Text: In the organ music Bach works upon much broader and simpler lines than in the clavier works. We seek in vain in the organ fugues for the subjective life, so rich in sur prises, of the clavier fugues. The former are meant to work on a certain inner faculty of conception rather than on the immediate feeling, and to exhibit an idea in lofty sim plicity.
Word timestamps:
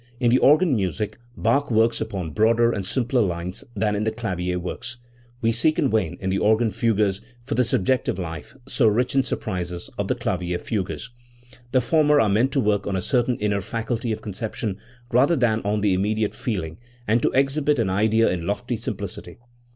In 0.19 0.31
the 0.31 0.39
organ 0.39 0.75
music 0.75 1.19
Bach 1.37 1.69
works 1.69 2.01
upon 2.01 2.29
much 2.29 2.33
broader 2.35 2.71
and 2.71 2.83
simpler 2.83 3.21
lines 3.21 3.63
than 3.75 3.95
in 3.95 4.03
the 4.03 4.11
clavier 4.11 4.57
works. 4.57 4.97
We 5.43 5.51
seek 5.51 5.77
in 5.77 5.91
vain 5.91 6.17
in 6.19 6.31
the 6.31 6.39
organ 6.39 6.71
fugues 6.71 7.21
for 7.43 7.53
the 7.53 7.63
subjective 7.63 8.17
life, 8.17 8.55
so 8.67 8.87
rich 8.87 9.13
in 9.13 9.21
sur 9.21 9.35
prises, 9.35 9.91
of 9.99 10.07
the 10.07 10.15
clavier 10.15 10.57
fugues. 10.57 11.11
The 11.71 11.81
former 11.81 12.19
are 12.19 12.29
meant 12.29 12.51
to 12.53 12.59
work 12.59 12.87
on 12.87 12.95
a 12.95 12.99
certain 13.03 13.37
inner 13.37 13.61
faculty 13.61 14.11
of 14.11 14.23
conception 14.23 14.77
rather 15.11 15.35
than 15.35 15.61
on 15.63 15.81
the 15.81 15.93
immediate 15.93 16.33
feeling, 16.33 16.79
and 17.07 17.21
to 17.21 17.31
exhibit 17.33 17.77
an 17.77 17.91
idea 17.91 18.27
in 18.27 18.47
lofty 18.47 18.77
sim 18.77 18.95
plicity. 18.95 19.37